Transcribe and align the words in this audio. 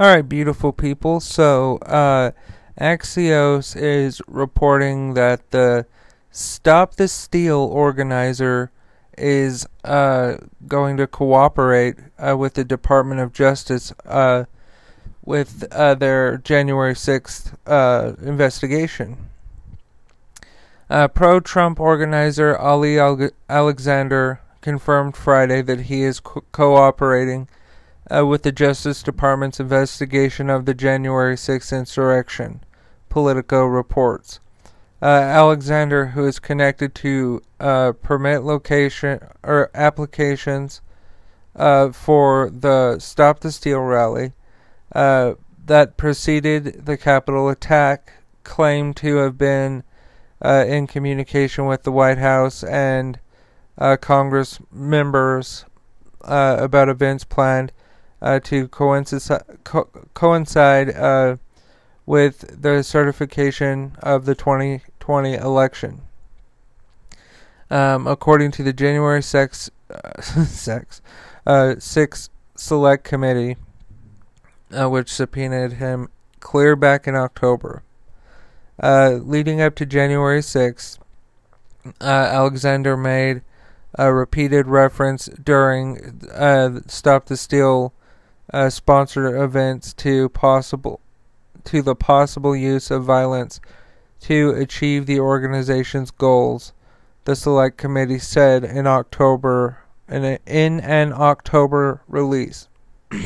All 0.00 0.06
right, 0.06 0.26
beautiful 0.26 0.72
people. 0.72 1.20
So, 1.20 1.76
uh, 1.84 2.30
Axios 2.80 3.76
is 3.76 4.22
reporting 4.26 5.12
that 5.12 5.50
the 5.50 5.84
Stop 6.30 6.94
the 6.94 7.06
Steal 7.06 7.58
organizer 7.58 8.70
is 9.18 9.66
uh, 9.84 10.38
going 10.66 10.96
to 10.96 11.06
cooperate 11.06 11.96
uh, 12.18 12.34
with 12.34 12.54
the 12.54 12.64
Department 12.64 13.20
of 13.20 13.34
Justice 13.34 13.92
uh, 14.06 14.44
with 15.22 15.70
uh, 15.70 15.94
their 15.96 16.38
January 16.38 16.94
6th 16.94 17.52
uh, 17.66 18.14
investigation. 18.22 19.18
Uh, 20.88 21.08
Pro 21.08 21.40
Trump 21.40 21.78
organizer 21.78 22.56
Ali 22.56 22.98
Alexander 23.50 24.40
confirmed 24.62 25.14
Friday 25.14 25.60
that 25.60 25.80
he 25.82 26.04
is 26.04 26.20
co- 26.20 26.42
cooperating 26.52 27.48
uh, 28.10 28.26
with 28.26 28.42
the 28.42 28.52
Justice 28.52 29.02
Department's 29.02 29.60
investigation 29.60 30.50
of 30.50 30.64
the 30.64 30.74
January 30.74 31.36
6th 31.36 31.76
insurrection, 31.76 32.60
Politico 33.08 33.64
reports. 33.64 34.40
Uh, 35.02 35.06
Alexander, 35.06 36.06
who 36.06 36.26
is 36.26 36.38
connected 36.38 36.94
to 36.94 37.40
uh, 37.58 37.92
permit 38.02 38.42
location 38.42 39.20
or 39.42 39.70
applications 39.74 40.82
uh, 41.56 41.90
for 41.90 42.50
the 42.50 42.98
Stop 42.98 43.40
the 43.40 43.50
Steal 43.50 43.80
rally 43.80 44.32
uh, 44.92 45.34
that 45.64 45.96
preceded 45.96 46.84
the 46.84 46.98
Capitol 46.98 47.48
attack, 47.48 48.12
claimed 48.44 48.96
to 48.96 49.16
have 49.16 49.38
been 49.38 49.82
uh, 50.42 50.64
in 50.66 50.86
communication 50.86 51.64
with 51.66 51.84
the 51.84 51.92
White 51.92 52.18
House 52.18 52.62
and 52.64 53.18
Congress 54.02 54.58
members 54.70 55.64
about 56.20 56.90
events 56.90 57.24
planned 57.24 57.72
uh, 58.22 58.40
to 58.40 58.68
coincide, 58.68 59.42
co- 59.64 59.88
coincide 60.14 60.94
uh, 60.94 61.36
with 62.06 62.60
the 62.60 62.82
certification 62.82 63.96
of 64.02 64.24
the 64.24 64.34
2020 64.34 65.34
election. 65.34 66.02
Um, 67.70 68.06
according 68.06 68.50
to 68.52 68.62
the 68.62 68.72
January 68.72 69.22
6, 69.22 69.70
uh, 69.90 70.20
6, 70.22 71.02
uh, 71.46 71.74
6 71.78 72.30
Select 72.56 73.04
Committee, 73.04 73.56
uh, 74.72 74.90
which 74.90 75.12
subpoenaed 75.12 75.74
him 75.74 76.08
clear 76.40 76.76
back 76.76 77.06
in 77.06 77.14
October. 77.14 77.82
Uh, 78.82 79.18
leading 79.22 79.60
up 79.60 79.74
to 79.76 79.86
January 79.86 80.40
6th, 80.40 80.98
Alexander 82.00 82.96
made 82.96 83.42
a 83.94 84.12
repeated 84.12 84.66
reference 84.66 85.26
during 85.26 86.20
Stop 86.88 87.26
the 87.26 87.36
Steal 87.36 87.92
uh, 88.52 88.70
sponsored 88.70 89.40
events 89.40 89.92
to 89.94 90.28
possible 90.30 91.00
to 91.64 91.82
the 91.82 91.94
possible 91.94 92.56
use 92.56 92.90
of 92.90 93.04
violence 93.04 93.60
to 94.20 94.50
achieve 94.50 95.06
the 95.06 95.20
organization's 95.20 96.10
goals. 96.10 96.72
The 97.24 97.36
select 97.36 97.76
committee 97.76 98.18
said 98.18 98.64
in 98.64 98.86
October 98.86 99.78
in, 100.08 100.24
a, 100.24 100.38
in 100.46 100.80
an 100.80 101.12
October 101.12 102.02
release. 102.08 102.68
uh, 103.12 103.22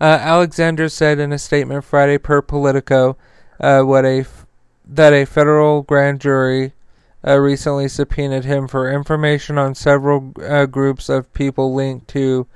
Alexander 0.00 0.88
said 0.88 1.18
in 1.18 1.32
a 1.32 1.38
statement 1.38 1.84
Friday 1.84 2.18
per 2.18 2.40
Politico 2.40 3.16
uh, 3.60 3.82
what 3.82 4.04
a 4.04 4.20
f- 4.20 4.46
that 4.86 5.12
a 5.12 5.26
federal 5.26 5.82
grand 5.82 6.20
jury 6.20 6.72
uh, 7.26 7.36
recently 7.38 7.88
subpoenaed 7.88 8.44
him 8.44 8.68
for 8.68 8.90
information 8.90 9.58
on 9.58 9.74
several 9.74 10.32
uh, 10.42 10.66
groups 10.66 11.08
of 11.08 11.32
people 11.34 11.74
linked 11.74 12.08
to 12.08 12.46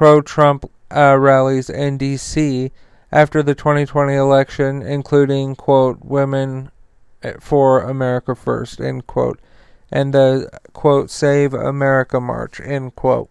pro 0.00 0.22
Trump 0.22 0.64
uh, 0.90 1.14
rallies 1.18 1.68
in 1.68 1.98
D.C. 1.98 2.72
after 3.12 3.42
the 3.42 3.54
2020 3.54 4.14
election, 4.14 4.80
including, 4.80 5.54
quote, 5.54 5.98
Women 6.00 6.70
for 7.38 7.82
America 7.82 8.34
First, 8.34 8.80
end 8.80 9.06
quote, 9.06 9.38
and 9.92 10.14
the, 10.14 10.48
quote, 10.72 11.10
Save 11.10 11.52
America 11.52 12.18
March, 12.18 12.62
end 12.62 12.96
quote. 12.96 13.28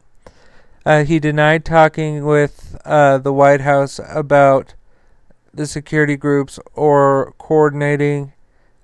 Uh, 0.85 1.05
he 1.05 1.17
denied 1.17 1.65
talking 1.65 2.23
with 2.23 2.79
uh, 2.85 3.17
the 3.17 3.33
White 3.33 3.61
House 3.61 3.99
about 4.07 4.75
the 5.51 5.65
security 5.65 6.17
groups 6.17 6.59
or 6.75 7.33
coordinating 7.39 8.33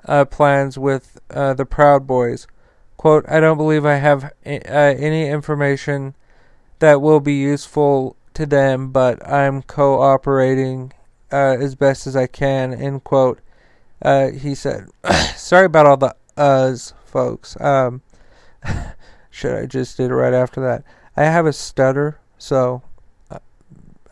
uh, 0.06 0.26
plans 0.26 0.80
with 0.80 1.20
uh, 1.30 1.54
the 1.54 1.68
Proud 1.68 2.08
Boys. 2.08 2.48
Quote, 2.98 3.26
I 3.30 3.40
don't 3.40 3.58
believe 3.58 3.86
I 3.86 3.98
have 3.98 4.24
uh, 4.24 4.30
any 4.44 5.28
information 5.28 6.16
that 6.80 7.02
will 7.02 7.20
be 7.20 7.34
useful 7.34 8.16
to 8.34 8.46
them, 8.46 8.92
but 8.92 9.26
I'm 9.28 9.62
cooperating 9.62 10.94
uh, 11.32 11.58
as 11.60 11.76
best 11.76 12.08
as 12.08 12.16
I 12.16 12.28
can. 12.28 12.74
End 12.74 13.04
quote. 13.04 13.40
Uh, 14.02 14.30
he 14.30 14.56
said, 14.56 14.90
"Sorry 15.36 15.66
about 15.66 15.86
all 15.86 15.98
the 15.98 16.16
uhs, 16.38 16.94
folks. 17.06 17.60
Um, 17.62 18.02
Shit, 19.30 19.64
I 19.64 19.66
just 19.66 19.98
did 19.98 20.12
it 20.12 20.16
right 20.16 20.34
after 20.34 20.62
that. 20.62 20.84
I 21.18 21.26
have 21.26 21.46
a 21.46 21.54
stutter, 21.54 22.20
so 22.38 22.84
uh, 23.30 23.40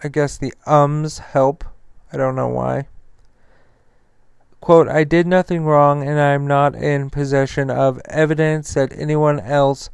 I 0.03 0.09
guess 0.09 0.37
the 0.37 0.53
ums 0.65 1.19
help. 1.19 1.63
I 2.11 2.17
don't 2.17 2.35
know 2.35 2.49
why. 2.49 2.87
Quote, 4.59 4.87
I 4.87 5.03
did 5.03 5.27
nothing 5.27 5.63
wrong 5.65 6.07
and 6.07 6.19
I 6.19 6.31
am 6.31 6.47
not 6.47 6.75
in 6.75 7.09
possession 7.09 7.69
of 7.69 8.01
evidence 8.05 8.73
that 8.75 8.97
anyone 8.97 9.39
else 9.39 9.89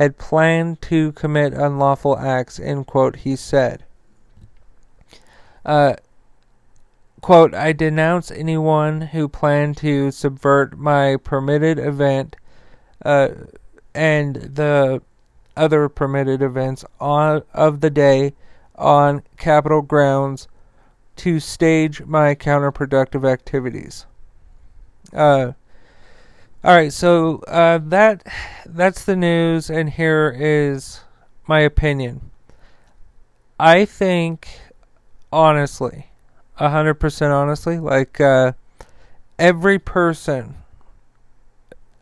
had 0.00 0.16
planned 0.16 0.80
to 0.80 1.12
commit 1.12 1.52
unlawful 1.52 2.18
acts, 2.18 2.58
end 2.58 2.86
quote, 2.86 3.16
he 3.16 3.36
said. 3.36 3.84
Uh, 5.62 5.94
quote, 7.20 7.52
I 7.52 7.74
denounce 7.74 8.30
anyone 8.30 9.02
who 9.02 9.28
planned 9.28 9.76
to 9.76 10.10
subvert 10.10 10.78
my 10.78 11.16
permitted 11.16 11.78
event 11.78 12.36
uh, 13.04 13.28
and 13.94 14.36
the 14.36 15.02
other 15.54 15.90
permitted 15.90 16.40
events 16.40 16.82
on 16.98 17.42
of 17.52 17.80
the 17.80 17.90
day 17.90 18.32
on 18.76 19.22
Capitol 19.36 19.82
grounds 19.82 20.48
to 21.16 21.38
stage 21.38 22.00
my 22.06 22.34
counterproductive 22.34 23.30
activities. 23.30 24.06
Uh, 25.12 25.52
all 26.62 26.74
right, 26.74 26.92
so 26.92 27.38
uh, 27.48 27.78
that 27.84 28.26
that's 28.66 29.04
the 29.04 29.16
news, 29.16 29.70
and 29.70 29.88
here 29.88 30.34
is 30.38 31.00
my 31.46 31.60
opinion. 31.60 32.30
I 33.58 33.86
think, 33.86 34.48
honestly, 35.32 36.06
hundred 36.56 36.94
percent 36.94 37.32
honestly, 37.32 37.78
like 37.78 38.20
uh, 38.20 38.52
every 39.38 39.78
person, 39.78 40.56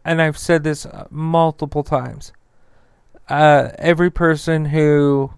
and 0.05 0.21
I've 0.21 0.39
said 0.39 0.65
this 0.65 0.87
uh, 0.87 1.07
multiple 1.11 1.85
times. 1.85 2.33
Uh, 3.29 3.71
every 3.79 4.11
person 4.11 4.67
who 4.67 5.33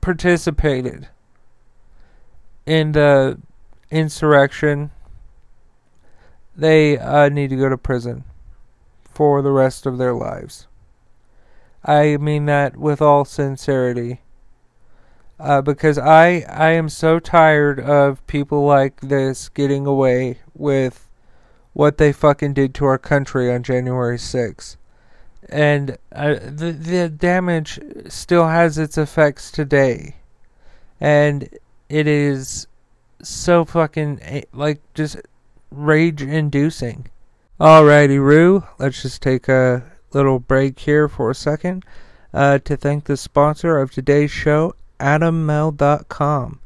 participated 0.00 1.08
in 2.66 2.92
the 2.92 3.40
insurrection, 3.90 4.90
they 6.56 6.98
uh, 6.98 7.28
need 7.28 7.50
to 7.50 7.56
go 7.56 7.68
to 7.68 7.78
prison 7.78 8.24
for 9.12 9.42
the 9.42 9.52
rest 9.52 9.86
of 9.86 9.98
their 9.98 10.14
lives. 10.14 10.66
I 11.84 12.16
mean 12.16 12.46
that 12.46 12.76
with 12.76 13.02
all 13.02 13.24
sincerity 13.24 14.20
uh, 15.38 15.60
because 15.62 15.98
I 15.98 16.44
I 16.48 16.70
am 16.70 16.88
so 16.88 17.18
tired 17.18 17.80
of 17.80 18.26
people 18.26 18.64
like 18.64 19.00
this 19.00 19.48
getting 19.48 19.86
away 19.86 20.38
with 20.54 21.08
what 21.72 21.98
they 21.98 22.12
fucking 22.12 22.54
did 22.54 22.74
to 22.74 22.84
our 22.86 22.98
country 22.98 23.52
on 23.52 23.62
January 23.62 24.16
6th. 24.16 24.76
And 25.48 25.98
uh, 26.12 26.34
the 26.34 26.72
the 26.72 27.08
damage 27.08 27.78
still 28.08 28.48
has 28.48 28.78
its 28.78 28.96
effects 28.96 29.50
today. 29.50 30.16
And 31.00 31.48
it 31.88 32.06
is 32.06 32.66
so 33.22 33.64
fucking 33.64 34.20
eh, 34.22 34.42
like 34.52 34.80
just 34.94 35.16
rage 35.76 36.22
inducing. 36.22 37.08
Alrighty, 37.60 38.18
Roo, 38.18 38.64
let's 38.78 39.02
just 39.02 39.22
take 39.22 39.48
a 39.48 39.84
little 40.12 40.38
break 40.38 40.78
here 40.78 41.08
for 41.08 41.30
a 41.30 41.34
second 41.34 41.84
uh, 42.32 42.58
to 42.58 42.76
thank 42.76 43.04
the 43.04 43.16
sponsor 43.16 43.78
of 43.78 43.92
today's 43.92 44.30
show, 44.30 44.74
adammale.com. 44.98 46.60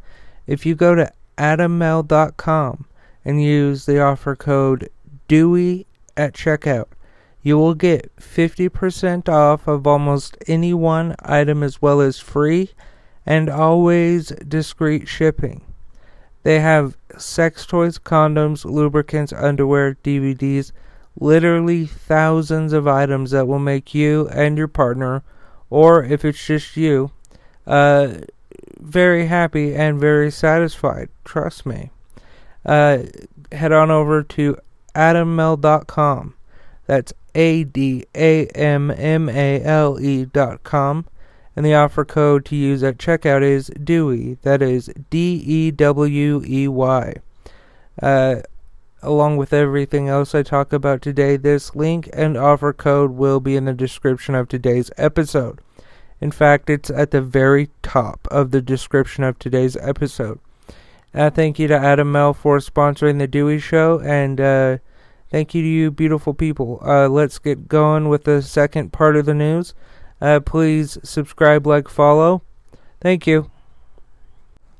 If 0.46 0.64
you 0.64 0.74
go 0.74 0.94
to 0.94 1.12
adammale.com 1.36 2.86
and 3.24 3.42
use 3.42 3.86
the 3.86 4.00
offer 4.00 4.34
code 4.34 4.88
DEWEY 5.28 5.86
at 6.16 6.32
checkout, 6.32 6.86
you 7.42 7.58
will 7.58 7.74
get 7.74 8.14
50% 8.16 9.28
off 9.28 9.68
of 9.68 9.86
almost 9.86 10.36
any 10.46 10.74
one 10.74 11.14
item 11.20 11.62
as 11.62 11.80
well 11.80 12.00
as 12.00 12.18
free 12.18 12.70
and 13.24 13.48
always 13.48 14.28
discreet 14.48 15.06
shipping. 15.06 15.67
They 16.48 16.60
have 16.60 16.96
sex 17.18 17.66
toys, 17.66 17.98
condoms, 17.98 18.64
lubricants, 18.64 19.34
underwear, 19.34 19.98
DVDs, 20.02 20.72
literally 21.20 21.84
thousands 21.84 22.72
of 22.72 22.88
items 22.88 23.32
that 23.32 23.46
will 23.46 23.58
make 23.58 23.94
you 23.94 24.28
and 24.28 24.56
your 24.56 24.66
partner, 24.66 25.22
or 25.68 26.02
if 26.02 26.24
it's 26.24 26.42
just 26.46 26.74
you, 26.74 27.10
uh, 27.66 28.14
very 28.80 29.26
happy 29.26 29.74
and 29.74 30.00
very 30.00 30.30
satisfied. 30.30 31.10
Trust 31.22 31.66
me. 31.66 31.90
Uh, 32.64 33.00
head 33.52 33.72
on 33.72 33.90
over 33.90 34.22
to 34.22 34.56
adammale.com. 34.94 36.32
That's 36.86 37.12
A 37.34 37.64
D 37.64 38.06
A 38.14 38.46
M 38.46 38.90
M 38.90 39.28
A 39.28 39.62
L 39.62 40.00
E.com. 40.00 41.04
And 41.58 41.66
the 41.66 41.74
offer 41.74 42.04
code 42.04 42.44
to 42.44 42.54
use 42.54 42.84
at 42.84 42.98
checkout 42.98 43.42
is 43.42 43.68
DEWEY. 43.82 44.38
That 44.42 44.62
is 44.62 44.92
D 45.10 45.42
E 45.44 45.72
W 45.72 46.40
E 46.46 46.68
Y. 46.68 47.14
Uh, 48.00 48.36
along 49.02 49.38
with 49.38 49.52
everything 49.52 50.08
else 50.08 50.36
I 50.36 50.44
talk 50.44 50.72
about 50.72 51.02
today, 51.02 51.36
this 51.36 51.74
link 51.74 52.08
and 52.12 52.36
offer 52.36 52.72
code 52.72 53.10
will 53.10 53.40
be 53.40 53.56
in 53.56 53.64
the 53.64 53.72
description 53.72 54.36
of 54.36 54.46
today's 54.46 54.92
episode. 54.96 55.58
In 56.20 56.30
fact, 56.30 56.70
it's 56.70 56.90
at 56.90 57.10
the 57.10 57.20
very 57.20 57.70
top 57.82 58.28
of 58.30 58.52
the 58.52 58.62
description 58.62 59.24
of 59.24 59.36
today's 59.40 59.76
episode. 59.78 60.38
Uh, 61.12 61.28
thank 61.28 61.58
you 61.58 61.66
to 61.66 61.76
Adam 61.76 62.12
Male 62.12 62.34
for 62.34 62.58
sponsoring 62.58 63.18
the 63.18 63.26
Dewey 63.26 63.58
Show, 63.58 63.98
and 63.98 64.40
uh, 64.40 64.78
thank 65.32 65.56
you 65.56 65.62
to 65.62 65.68
you, 65.68 65.90
beautiful 65.90 66.34
people. 66.34 66.78
Uh, 66.84 67.08
let's 67.08 67.40
get 67.40 67.66
going 67.66 68.08
with 68.08 68.22
the 68.22 68.42
second 68.42 68.92
part 68.92 69.16
of 69.16 69.26
the 69.26 69.34
news. 69.34 69.74
Uh, 70.20 70.40
please 70.40 70.98
subscribe, 71.02 71.66
like, 71.66 71.88
follow. 71.88 72.42
Thank 73.00 73.26
you. 73.26 73.50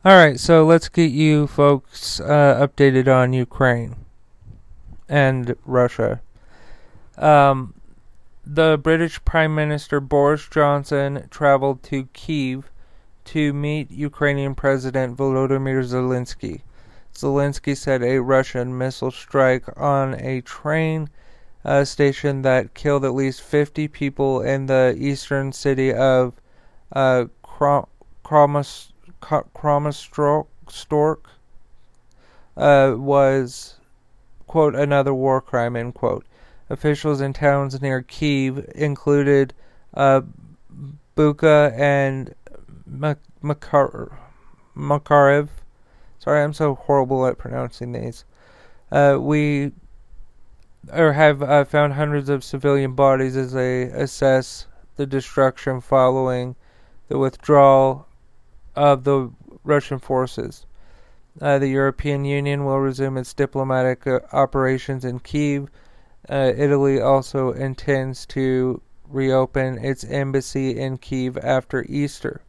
Alright, 0.04 0.40
so 0.40 0.64
let's 0.64 0.88
get 0.88 1.10
you 1.10 1.46
folks 1.46 2.20
uh, 2.20 2.66
updated 2.66 3.08
on 3.08 3.32
Ukraine 3.32 3.96
and 5.08 5.54
Russia. 5.64 6.20
Um, 7.16 7.74
the 8.46 8.78
British 8.78 9.22
Prime 9.24 9.54
Minister 9.54 10.00
Boris 10.00 10.48
Johnson 10.48 11.26
traveled 11.30 11.82
to 11.84 12.08
Kiev 12.12 12.70
to 13.26 13.52
meet 13.52 13.90
Ukrainian 13.90 14.54
President 14.54 15.16
Volodymyr 15.16 15.84
Zelensky. 15.84 16.62
Zelensky 17.14 17.76
said 17.76 18.02
a 18.02 18.22
Russian 18.22 18.78
missile 18.78 19.10
strike 19.10 19.64
on 19.76 20.14
a 20.14 20.40
train 20.40 21.10
uh, 21.68 21.84
station 21.84 22.40
that 22.42 22.72
killed 22.72 23.04
at 23.04 23.12
least 23.12 23.42
50 23.42 23.88
people 23.88 24.40
in 24.40 24.64
the 24.66 24.96
eastern 24.98 25.52
city 25.52 25.92
of 25.92 26.32
uh, 26.92 27.26
Kramatorsk 27.44 28.92
uh, 32.56 32.94
was, 32.96 33.74
quote, 34.46 34.74
another 34.74 35.12
war 35.12 35.42
crime, 35.42 35.76
end 35.76 35.92
quote. 35.94 36.24
Officials 36.70 37.20
in 37.20 37.34
towns 37.34 37.80
near 37.82 38.00
Kiev 38.00 38.66
included 38.74 39.52
uh, 39.92 40.22
Bucha 41.16 41.78
and 41.78 42.34
Makar- 42.86 44.18
Makarev. 44.74 45.48
Sorry, 46.18 46.42
I'm 46.42 46.54
so 46.54 46.74
horrible 46.76 47.26
at 47.26 47.36
pronouncing 47.36 47.92
these. 47.92 48.24
Uh, 48.90 49.18
we 49.20 49.72
or 50.92 51.12
have 51.12 51.42
uh, 51.42 51.64
found 51.64 51.92
hundreds 51.94 52.28
of 52.28 52.44
civilian 52.44 52.92
bodies 52.92 53.36
as 53.36 53.52
they 53.52 53.82
assess 53.82 54.66
the 54.96 55.06
destruction 55.06 55.80
following 55.80 56.56
the 57.08 57.18
withdrawal 57.18 58.06
of 58.76 59.04
the 59.04 59.30
Russian 59.64 59.98
forces. 59.98 60.66
Uh, 61.40 61.58
the 61.58 61.68
European 61.68 62.24
Union 62.24 62.64
will 62.64 62.78
resume 62.78 63.16
its 63.16 63.34
diplomatic 63.34 64.06
uh, 64.06 64.20
operations 64.32 65.04
in 65.04 65.18
Kiev 65.20 65.68
uh, 66.28 66.52
Italy 66.56 67.00
also 67.00 67.52
intends 67.52 68.26
to 68.26 68.82
reopen 69.08 69.78
its 69.78 70.04
embassy 70.04 70.78
in 70.78 70.98
Kiev 70.98 71.38
after 71.38 71.84
Easter. 71.88 72.42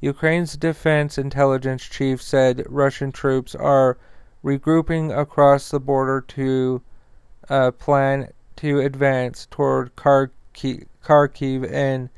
Ukraine's 0.00 0.56
defense 0.56 1.16
intelligence 1.18 1.84
chief 1.84 2.20
said 2.20 2.64
Russian 2.68 3.12
troops 3.12 3.54
are 3.54 3.98
regrouping 4.42 5.16
across 5.16 5.70
the 5.70 5.78
border 5.78 6.20
to 6.22 6.82
uh, 7.50 7.72
plan 7.72 8.32
to 8.56 8.80
advance 8.80 9.46
toward 9.50 9.94
Kharkiv, 9.96 11.70
and 11.70 12.08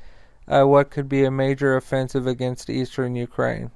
uh, 0.46 0.64
what 0.64 0.90
could 0.90 1.08
be 1.08 1.24
a 1.24 1.30
major 1.30 1.76
offensive 1.76 2.26
against 2.26 2.70
eastern 2.70 3.16
Ukraine. 3.16 3.70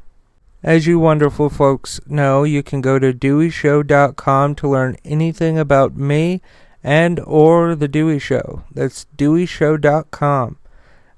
As 0.63 0.87
you 0.87 0.99
wonderful 0.99 1.49
folks 1.49 2.01
know, 2.07 2.45
you 2.45 2.63
can 2.63 2.81
go 2.81 2.99
to 2.99 3.13
deweyshow.com 3.13 4.55
to 4.57 4.69
learn 4.69 4.97
anything 5.05 5.59
about 5.59 5.97
me 5.97 6.43
and 6.83 7.21
or 7.21 7.75
the 7.75 7.89
Dewey 7.89 8.19
Show. 8.19 8.65
That's 8.73 9.07
deweyshow.com. 9.17 10.59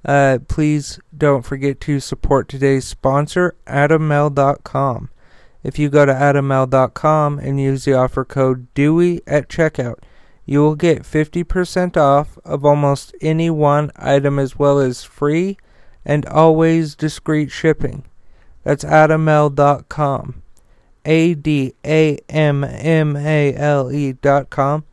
Uh, 0.05 0.39
please 0.49 1.01
don't 1.17 1.45
forget 1.45 1.81
to 1.81 2.01
support 2.01 2.49
today's 2.49 2.85
sponsor, 2.85 3.57
adammale.com. 3.67 5.11
If 5.63 5.79
you 5.79 5.89
go 5.89 6.07
to 6.07 6.13
adammale.com 6.13 7.39
and 7.39 7.61
use 7.61 7.85
the 7.85 7.95
offer 7.95 8.25
code 8.25 8.73
DEWEY 8.75 9.21
at 9.27 9.49
checkout, 9.49 9.99
You 10.49 10.61
will 10.61 10.77
get 10.77 11.03
50% 11.03 11.99
off 11.99 12.39
of 12.43 12.65
almost 12.65 13.15
any 13.21 13.51
one 13.51 13.93
item 13.97 14.39
as 14.39 14.59
well 14.59 14.79
as 14.79 15.05
free 15.05 15.59
and 16.07 16.25
always 16.25 16.95
discreet 16.95 17.51
shipping. 17.51 18.05
That's 18.65 18.83
adammale.com. 18.83 20.43
A 21.05 21.35
D 21.35 21.75
A 21.85 22.19
M 22.31 22.65
M 22.65 23.15
A 23.15 23.55
L 23.57 23.93
E.com. 23.93 24.85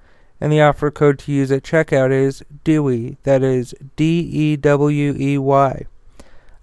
And 0.42 0.52
the 0.52 0.60
offer 0.60 0.92
code 0.92 1.20
to 1.20 1.32
use 1.32 1.54
at 1.54 1.64
checkout 1.64 2.12
is 2.12 2.44
DEWEY. 2.66 3.16
That 3.24 3.42
is 3.42 3.74
D 3.96 4.20
E 4.20 4.58
W 4.58 5.16
E 5.18 5.38
Y. 5.38 5.86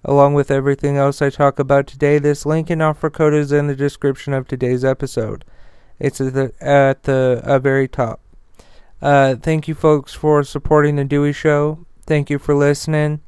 Along 0.05 0.35
with 0.35 0.51
everything 0.51 0.97
else 0.97 1.19
I 1.19 1.31
talk 1.31 1.57
about 1.57 1.87
today, 1.87 2.19
this 2.19 2.45
link 2.45 2.69
and 2.69 2.83
offer 2.83 3.09
code 3.09 3.33
is 3.33 3.51
in 3.51 3.65
the 3.65 3.75
description 3.75 4.33
of 4.33 4.47
today's 4.47 4.85
episode. 4.85 5.45
It's 5.97 6.21
at 6.21 6.33
the, 6.35 6.53
at 6.61 7.03
the 7.03 7.41
uh, 7.43 7.57
very 7.57 7.87
top. 7.87 8.19
Uh, 9.03 9.35
thank 9.35 9.67
you, 9.67 9.75
folks, 9.75 10.13
for 10.13 10.43
supporting 10.45 10.95
the 10.95 11.03
Dewey 11.03 11.33
Show. 11.33 11.85
Thank 12.05 12.29
you 12.29 12.39
for 12.39 12.55
listening. 12.55 13.19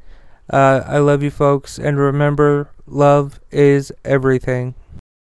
Uh, 0.49 0.81
I 0.85 0.99
love 0.99 1.21
you, 1.21 1.29
folks, 1.29 1.77
and 1.77 1.99
remember, 1.99 2.69
love 2.87 3.41
is 3.51 3.91
everything. 4.05 4.75